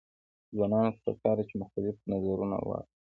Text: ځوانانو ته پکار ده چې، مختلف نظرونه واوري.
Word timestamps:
ځوانانو 0.55 0.91
ته 0.95 0.99
پکار 1.05 1.35
ده 1.37 1.43
چې، 1.49 1.55
مختلف 1.61 1.95
نظرونه 2.11 2.55
واوري. 2.59 2.91